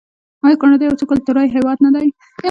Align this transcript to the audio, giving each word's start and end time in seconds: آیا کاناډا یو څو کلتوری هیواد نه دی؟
آیا 0.45 0.59
کاناډا 0.61 0.85
یو 0.85 0.99
څو 0.99 1.05
کلتوری 1.11 1.47
هیواد 1.55 1.77
نه 1.85 1.89
دی؟ 1.95 2.07